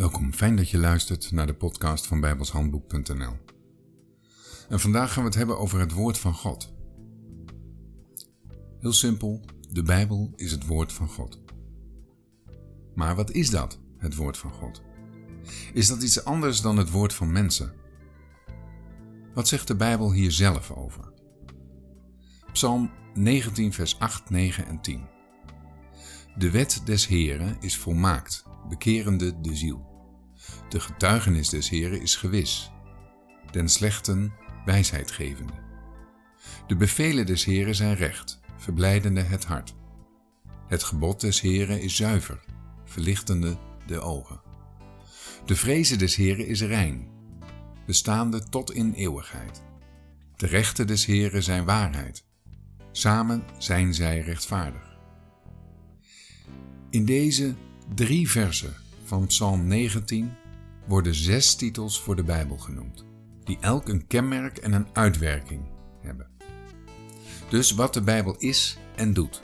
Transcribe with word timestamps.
Welkom, 0.00 0.32
fijn 0.32 0.56
dat 0.56 0.70
je 0.70 0.78
luistert 0.78 1.30
naar 1.30 1.46
de 1.46 1.54
podcast 1.54 2.06
van 2.06 2.20
bijbelshandboek.nl. 2.20 3.36
En 4.68 4.80
vandaag 4.80 5.12
gaan 5.12 5.22
we 5.22 5.28
het 5.28 5.38
hebben 5.38 5.58
over 5.58 5.78
het 5.80 5.92
woord 5.92 6.18
van 6.18 6.34
God. 6.34 6.74
Heel 8.78 8.92
simpel, 8.92 9.44
de 9.68 9.82
Bijbel 9.82 10.32
is 10.36 10.50
het 10.50 10.66
woord 10.66 10.92
van 10.92 11.08
God. 11.08 11.40
Maar 12.94 13.16
wat 13.16 13.30
is 13.30 13.50
dat, 13.50 13.80
het 13.98 14.16
woord 14.16 14.36
van 14.36 14.52
God? 14.52 14.82
Is 15.72 15.86
dat 15.86 16.02
iets 16.02 16.24
anders 16.24 16.60
dan 16.60 16.76
het 16.76 16.90
woord 16.90 17.14
van 17.14 17.32
mensen? 17.32 17.72
Wat 19.34 19.48
zegt 19.48 19.66
de 19.66 19.76
Bijbel 19.76 20.12
hier 20.12 20.32
zelf 20.32 20.70
over? 20.70 21.12
Psalm 22.52 22.90
19, 23.14 23.72
vers 23.72 23.98
8, 23.98 24.30
9 24.30 24.66
en 24.66 24.80
10. 24.80 25.08
De 26.36 26.50
wet 26.50 26.82
des 26.84 27.06
Heren 27.06 27.56
is 27.60 27.76
volmaakt, 27.76 28.44
bekerende 28.68 29.40
de 29.40 29.56
ziel. 29.56 29.89
De 30.68 30.80
getuigenis 30.80 31.48
des 31.48 31.68
Heren 31.68 32.00
is 32.00 32.16
gewis, 32.16 32.70
den 33.50 33.68
slechten 33.68 34.32
wijsheid 34.64 35.10
gevende. 35.10 35.52
De 36.66 36.76
bevelen 36.76 37.26
des 37.26 37.44
Heren 37.44 37.74
zijn 37.74 37.94
recht, 37.94 38.40
verblijdende 38.56 39.20
het 39.20 39.44
hart. 39.44 39.74
Het 40.68 40.82
gebod 40.82 41.20
des 41.20 41.40
Heren 41.40 41.80
is 41.80 41.96
zuiver, 41.96 42.40
verlichtende 42.84 43.58
de 43.86 44.00
ogen. 44.00 44.40
De 45.44 45.56
vreze 45.56 45.96
des 45.96 46.16
Heren 46.16 46.46
is 46.46 46.62
rein, 46.62 47.08
bestaande 47.86 48.48
tot 48.48 48.72
in 48.72 48.92
eeuwigheid. 48.92 49.62
De 50.36 50.46
rechten 50.46 50.86
des 50.86 51.04
Heren 51.04 51.42
zijn 51.42 51.64
waarheid, 51.64 52.24
samen 52.92 53.42
zijn 53.58 53.94
zij 53.94 54.20
rechtvaardig. 54.20 54.98
In 56.90 57.04
deze 57.04 57.54
drie 57.94 58.30
versen 58.30 58.74
van 59.10 59.26
Psalm 59.26 59.66
19 59.66 60.32
worden 60.86 61.14
zes 61.14 61.54
titels 61.54 62.00
voor 62.00 62.16
de 62.16 62.22
Bijbel 62.22 62.56
genoemd, 62.56 63.04
die 63.44 63.58
elk 63.60 63.88
een 63.88 64.06
kenmerk 64.06 64.58
en 64.58 64.72
een 64.72 64.86
uitwerking 64.92 65.68
hebben. 66.02 66.30
Dus 67.48 67.70
wat 67.70 67.94
de 67.94 68.00
Bijbel 68.00 68.36
is 68.38 68.78
en 68.96 69.12
doet. 69.12 69.42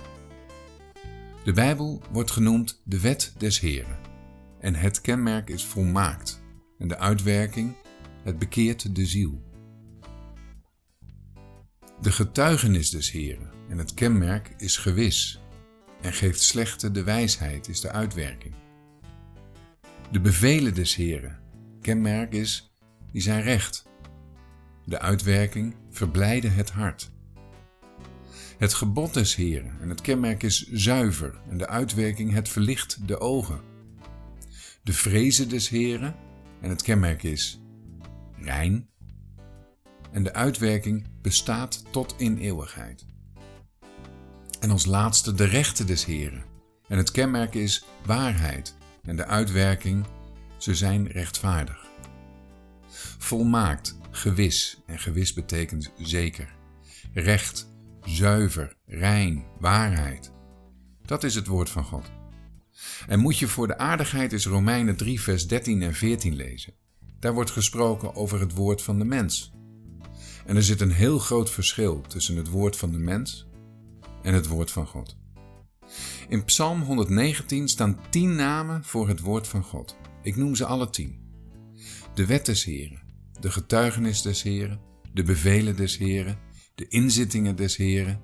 De 1.45 1.53
Bijbel 1.53 2.03
wordt 2.11 2.31
genoemd 2.31 2.83
de 2.85 3.01
wet 3.01 3.33
des 3.39 3.61
Heren 3.61 3.99
en 4.61 4.75
het 4.75 5.01
kenmerk 5.01 5.49
is 5.49 5.65
volmaakt 5.65 6.43
en 6.79 6.89
de 6.89 6.99
uitwerking 6.99 7.75
het 8.25 8.39
bekeert 8.39 8.95
de 8.95 9.07
ziel. 9.07 9.43
De 12.01 12.13
getuigenis 12.13 12.91
des 12.91 13.11
Heren 13.11 13.51
en 13.69 13.79
het 13.79 13.95
kenmerk 13.95 14.55
is 14.57 14.77
gewis 14.77 15.41
en 16.01 16.13
geeft 16.13 16.41
slechte 16.41 16.91
de 16.91 17.03
wijsheid 17.03 17.69
is 17.69 17.81
de 17.81 17.91
uitwerking. 17.91 18.55
De 20.11 20.21
bevelen 20.21 20.75
des 20.75 20.95
Heren, 20.95 21.39
kenmerk 21.81 22.33
is, 22.33 22.75
die 23.13 23.23
zijn 23.23 23.43
recht. 23.43 23.87
De 24.85 24.99
uitwerking 24.99 25.75
verblijden 25.91 26.55
het 26.55 26.71
hart. 26.71 27.11
Het 28.59 28.75
gebod 28.75 29.15
des 29.15 29.35
Heren 29.35 29.81
en 29.81 29.89
het 29.89 30.01
kenmerk 30.01 30.43
is 30.43 30.71
zuiver 30.73 31.41
en 31.49 31.59
de 31.59 31.69
uitwerking 31.69 32.33
het 32.33 32.49
verlicht 32.49 33.09
de 33.09 33.21
ogen. 33.21 33.61
De 34.83 34.93
vrezen 34.93 35.49
des 35.49 35.69
Heren 35.69 36.15
en 36.61 36.71
het 36.71 36.83
kenmerk 36.83 37.23
is 37.23 37.61
rein 38.37 38.89
en 40.13 40.23
de 40.23 40.33
uitwerking 40.33 41.07
bestaat 41.23 41.85
tot 41.91 42.15
in 42.19 42.39
eeuwigheid. 42.39 43.07
En 44.61 44.71
als 44.71 44.87
laatste 44.87 45.35
de 45.35 45.45
rechten 45.45 45.87
des 45.87 46.05
Heren 46.05 46.45
en 46.89 46.97
het 46.97 47.11
kenmerk 47.11 47.55
is 47.55 47.85
waarheid 48.05 48.76
en 49.07 49.17
de 49.17 49.27
uitwerking, 49.27 50.07
ze 50.57 50.75
zijn 50.75 51.07
rechtvaardig. 51.07 51.87
Volmaakt, 53.19 53.99
gewis, 54.11 54.83
en 54.87 54.99
gewis 54.99 55.33
betekent 55.33 55.93
zeker. 55.99 56.55
Recht, 57.13 57.69
zuiver, 58.05 58.77
rein, 58.87 59.45
waarheid. 59.59 60.33
Dat 61.03 61.25
is 61.25 61.35
het 61.35 61.47
woord 61.47 61.71
van 61.71 61.85
God. 61.85 62.11
En 63.07 63.21
moet 63.21 63.39
je 63.39 63.49
voor 63.49 63.67
de 63.67 63.79
aardigheid 63.79 64.33
eens 64.33 64.47
Romeinen 64.47 64.97
3, 64.97 65.21
vers 65.21 65.47
13 65.47 65.83
en 65.83 65.95
14 65.95 66.35
lezen. 66.35 66.75
Daar 67.19 67.35
wordt 67.35 67.51
gesproken 67.51 68.15
over 68.15 68.41
het 68.41 68.53
woord 68.53 68.83
van 68.83 68.99
de 68.99 69.05
mens. 69.05 69.53
En 70.47 70.57
er 70.57 70.63
zit 70.63 70.81
een 70.81 70.93
heel 70.93 71.19
groot 71.19 71.51
verschil 71.51 72.01
tussen 72.01 72.37
het 72.37 72.49
woord 72.49 72.77
van 72.77 72.91
de 72.91 72.99
mens 72.99 73.47
en 74.23 74.35
het 74.35 74.47
woord 74.47 74.71
van 74.71 74.87
God. 74.87 75.17
In 76.29 76.45
Psalm 76.45 76.83
119 76.83 77.69
staan 77.69 77.99
tien 78.11 78.35
namen 78.35 78.85
voor 78.85 79.09
het 79.09 79.21
woord 79.21 79.49
van 79.49 79.63
God. 79.63 79.97
Ik 80.23 80.37
noem 80.37 80.55
ze 80.55 80.67
alle 80.67 80.91
tien. 80.91 81.25
De 82.15 82.27
wet 82.27 82.47
des 82.47 82.65
Heren, 82.65 83.03
de 83.41 83.51
getuigenis 83.51 84.23
des 84.23 84.43
Heren, 84.43 84.81
de 85.13 85.23
bevelen 85.23 85.77
des 85.77 85.97
Heren, 85.97 86.39
de 86.75 86.89
inzittingen 86.89 87.57
des 87.57 87.77
Heren, 87.77 88.21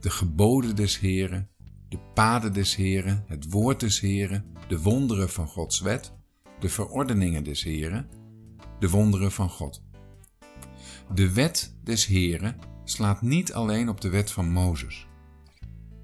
de 0.00 0.10
geboden 0.10 0.76
des 0.76 0.98
Heren, 0.98 1.50
de 1.88 1.98
paden 2.14 2.52
des 2.52 2.76
Heren, 2.76 3.24
het 3.26 3.50
woord 3.50 3.80
des 3.80 4.00
Heren, 4.00 4.44
de 4.68 4.80
wonderen 4.80 5.30
van 5.30 5.46
Gods 5.46 5.80
wet, 5.80 6.12
de 6.60 6.68
verordeningen 6.68 7.44
des 7.44 7.62
Heren, 7.62 8.08
de 8.78 8.90
wonderen 8.90 9.32
van 9.32 9.48
God. 9.50 9.82
De 11.14 11.32
wet 11.32 11.76
des 11.82 12.06
Heren 12.06 12.56
slaat 12.84 13.22
niet 13.22 13.52
alleen 13.52 13.88
op 13.88 14.00
de 14.00 14.08
wet 14.08 14.30
van 14.30 14.50
Mozes. 14.50 15.06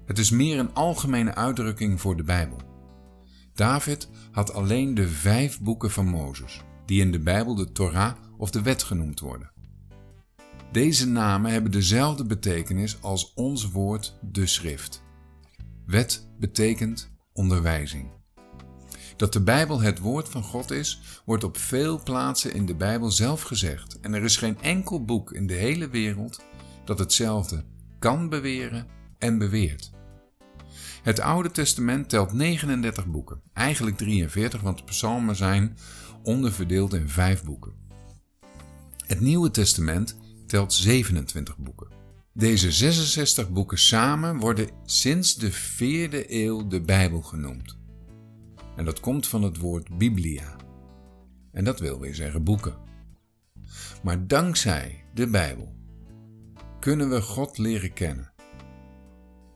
Het 0.05 0.17
is 0.17 0.29
meer 0.29 0.59
een 0.59 0.73
algemene 0.73 1.35
uitdrukking 1.35 2.01
voor 2.01 2.17
de 2.17 2.23
Bijbel. 2.23 2.57
David 3.53 4.09
had 4.31 4.53
alleen 4.53 4.93
de 4.93 5.07
vijf 5.07 5.59
boeken 5.59 5.91
van 5.91 6.05
Mozes, 6.05 6.61
die 6.85 7.01
in 7.01 7.11
de 7.11 7.19
Bijbel 7.19 7.55
de 7.55 7.71
Torah 7.71 8.15
of 8.37 8.51
de 8.51 8.61
wet 8.61 8.83
genoemd 8.83 9.19
worden. 9.19 9.51
Deze 10.71 11.07
namen 11.07 11.51
hebben 11.51 11.71
dezelfde 11.71 12.25
betekenis 12.25 13.01
als 13.01 13.33
ons 13.33 13.71
woord 13.71 14.17
de 14.21 14.45
schrift. 14.45 15.03
Wet 15.85 16.29
betekent 16.39 17.11
onderwijzing. 17.33 18.11
Dat 19.15 19.33
de 19.33 19.41
Bijbel 19.41 19.81
het 19.81 19.99
woord 19.99 20.29
van 20.29 20.43
God 20.43 20.71
is, 20.71 21.01
wordt 21.25 21.43
op 21.43 21.57
veel 21.57 22.03
plaatsen 22.03 22.53
in 22.53 22.65
de 22.65 22.75
Bijbel 22.75 23.11
zelf 23.11 23.41
gezegd 23.41 23.99
en 23.99 24.13
er 24.13 24.23
is 24.23 24.37
geen 24.37 24.61
enkel 24.61 25.05
boek 25.05 25.31
in 25.31 25.47
de 25.47 25.53
hele 25.53 25.89
wereld 25.89 26.43
dat 26.85 26.99
hetzelfde 26.99 27.63
kan 27.99 28.29
beweren 28.29 28.87
en 29.21 29.37
beweert. 29.37 29.91
Het 31.03 31.19
Oude 31.19 31.51
Testament 31.51 32.09
telt 32.09 32.33
39 32.33 33.07
boeken, 33.07 33.41
eigenlijk 33.53 33.97
43, 33.97 34.61
want 34.61 34.77
de 34.77 34.83
psalmen 34.83 35.35
zijn 35.35 35.77
onderverdeeld 36.23 36.93
in 36.93 37.09
vijf 37.09 37.43
boeken. 37.43 37.73
Het 39.05 39.19
Nieuwe 39.19 39.51
Testament 39.51 40.17
telt 40.47 40.73
27 40.73 41.57
boeken. 41.57 41.87
Deze 42.33 42.71
66 42.71 43.49
boeken 43.49 43.77
samen 43.77 44.37
worden 44.37 44.69
sinds 44.85 45.35
de 45.35 45.51
4e 45.51 46.29
eeuw 46.29 46.67
de 46.67 46.81
Bijbel 46.81 47.21
genoemd. 47.21 47.77
En 48.75 48.85
dat 48.85 48.99
komt 48.99 49.27
van 49.27 49.43
het 49.43 49.57
woord 49.57 49.97
Biblia. 49.97 50.55
En 51.51 51.63
dat 51.63 51.79
wil 51.79 51.99
weer 51.99 52.15
zeggen 52.15 52.43
boeken. 52.43 52.75
Maar 54.03 54.27
dankzij 54.27 55.03
de 55.13 55.27
Bijbel 55.27 55.75
kunnen 56.79 57.09
we 57.09 57.21
God 57.21 57.57
leren 57.57 57.93
kennen 57.93 58.31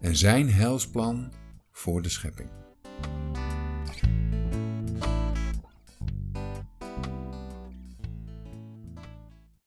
en 0.06 0.16
zijn 0.16 0.50
helsplan 0.50 1.32
voor 1.72 2.02
de 2.02 2.10
schepping. 2.10 2.50